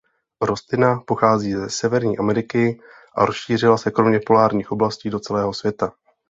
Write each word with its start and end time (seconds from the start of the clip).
Rostlina 0.41 0.99
pochází 1.07 1.51
ze 1.53 1.69
Severní 1.69 2.17
Ameriky 2.17 2.81
a 3.15 3.25
rozšířila 3.25 3.77
se 3.77 3.91
kromě 3.91 4.19
polárních 4.25 4.71
oblastí 4.71 5.09
do 5.09 5.19
celého 5.19 5.53
světa. 5.53 5.93